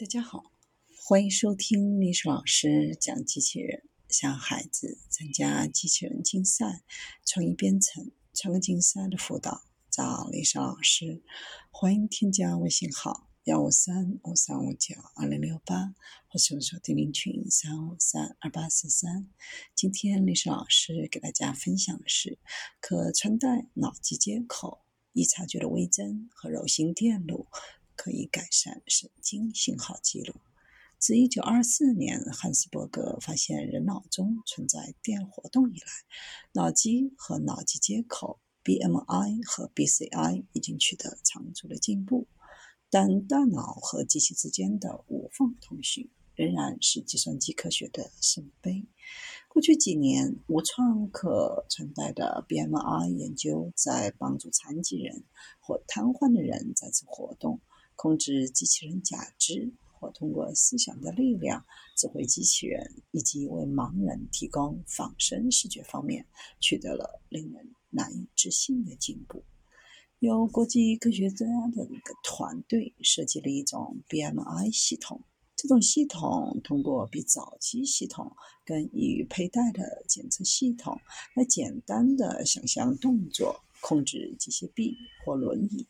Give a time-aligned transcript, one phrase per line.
[0.00, 0.52] 大家好，
[0.96, 6.84] 欢迎收听历史老师讲机器人，向孩子参加机器人竞赛、
[7.26, 11.24] 创意编程、创客竞赛的辅导，找历史老师。
[11.72, 15.96] 欢迎添加微信号幺五三五三五九二零六八，
[16.28, 19.28] 或搜索钉钉群三五三二八四三。
[19.74, 22.38] 今天历史老师给大家分享的是
[22.80, 27.48] 可穿戴脑机接口，易察觉的微针和柔性电路。
[27.98, 30.36] 可以改善神经信号记录。
[31.00, 35.86] 自1924年汉斯伯格发现人脑中存在电活动以来，
[36.52, 42.26] 脑机和脑机接口 （BMI 和 BCI） 已经取得长足的进步，
[42.90, 48.86] 但大脑和机器之间的无缝通讯仍然是计算机科学的圣杯。
[49.48, 55.24] 过去几年，无创可穿戴的 BMI 研究在帮助残疾人
[55.60, 57.60] 或瘫痪的人再次活动。
[57.98, 61.64] 控制机器人假肢，或通过思想的力量
[61.96, 66.24] 指挥机器人，以及为盲人提供仿生视觉方面，
[66.60, 69.42] 取得了令人难以置信的进步。
[70.20, 75.24] 由国际科学家的一个团队设计了一种 BMI 系统，
[75.56, 78.30] 这种系统通过比早期系统
[78.64, 81.00] 更易于佩戴的检测系统，
[81.34, 85.84] 来简单的想象动作，控制机械臂或轮椅。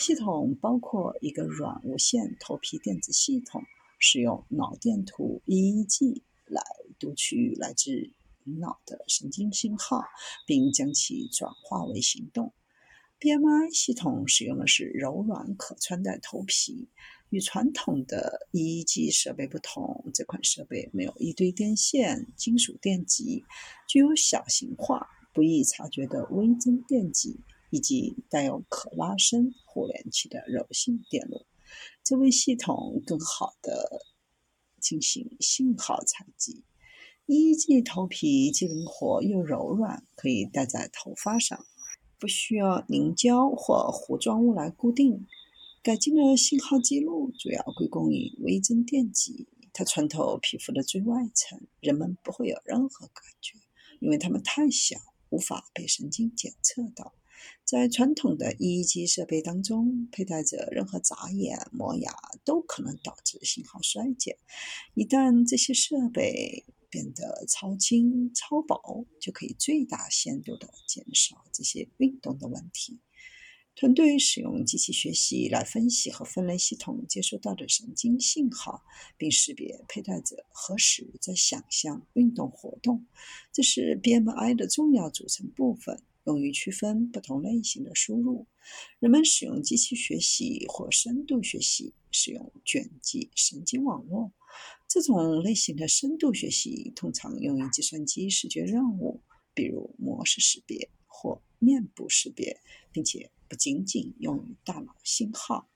[0.00, 3.62] 系统包括一个软无线头皮电子系统，
[3.98, 6.62] 使用脑电图 EEG 来
[6.98, 8.10] 读取来自
[8.44, 10.02] 脑的神经信号，
[10.46, 12.54] 并将其转化为行动。
[13.20, 16.88] BMI 系统使用的是柔软可穿戴头皮，
[17.28, 23.44] 与传统的 EEG 设备不同，这款设备没有一堆电线、金属电极，
[23.86, 27.38] 具有小型化、不易察觉的微针电极。
[27.70, 31.46] 以及带有可拉伸互联器的柔性电路，
[32.04, 34.02] 这为系统更好地
[34.80, 36.64] 进行信号采集。
[37.26, 41.64] EEG 头皮既灵活又柔软，可以戴在头发上，
[42.18, 45.26] 不需要凝胶或糊状物来固定。
[45.82, 53.58] 改进的信号记录主要归功于微针电极，它穿透皮肤的最外层，人们不会有任何感觉，
[54.00, 54.98] 因为它们太小，
[55.30, 57.14] 无法被神经检测到。
[57.64, 62.12] 在传统的 EEG 设备当中，佩戴者任何眨眼、磨牙
[62.44, 64.36] 都可能导致信号衰减。
[64.94, 72.98] 一旦这些设备变得超轻、超薄，就可以最大限度地减少这些运动的问题。
[73.76, 78.82] 团队使用机器学习来分析和分类系统接收到的神经信号，
[79.16, 83.06] 并识别佩戴者何时在想象运动活动。
[83.52, 86.02] 这是 BMI 的重要组成部分。
[86.24, 88.46] 用于区分不同类型的输入，
[88.98, 94.32] 人们使用机器学习或深度学习使用卷积神经网络。
[94.88, 99.22] 这种类型的深度学习通常用于计算机视觉任务，
[99.54, 102.60] 比如模式识别或面部识别，
[102.92, 105.68] 并且不仅仅用于大脑信号。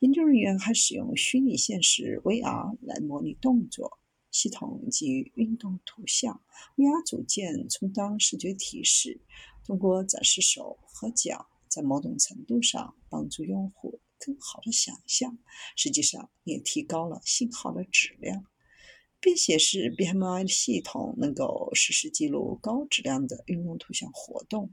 [0.00, 3.98] 研究人员还使用虚拟现实 VR 来模拟动作。
[4.32, 6.42] 系统基于运动图像
[6.76, 9.18] ，VR 组件充当视觉提示，
[9.66, 15.36] 通过展示手和脚，在某种程度上帮助用户更好的想象，
[15.74, 18.44] 实际上也提高了信号的质量。
[19.18, 24.72] 便携式 BMI 系统能够实时记录高质量的运动图像活动。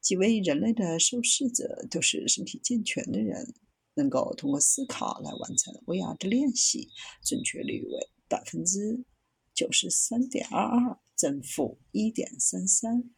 [0.00, 3.52] 几位人类的受试者都是身体健全的人，
[3.94, 6.90] 能够通过思考来完成 VR 的练习，
[7.22, 8.10] 准确率为。
[8.26, 9.04] 百分之
[9.54, 13.10] 九十三点二二，正负一点三三。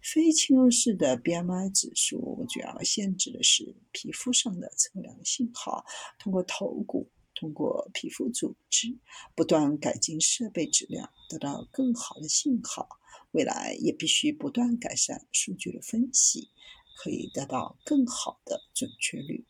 [0.00, 5.84] 非侵入式的 BMI 指数主要限制的是皮肤上的测量信号，
[6.18, 8.96] 通过头骨，通过皮肤组织，
[9.34, 12.88] 不断改进设备质量，得到更好的信号。
[13.32, 16.50] 未来也必须不断改善数据的分析，
[16.96, 19.44] 可以得到更好的准确率。